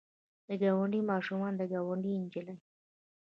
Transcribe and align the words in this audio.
د 0.47 0.49
ګاونډي 0.61 1.01
ماشوم 1.09 1.41
د 1.57 1.61
ګاونډۍ 1.71 2.13
نجلۍ. 2.23 2.57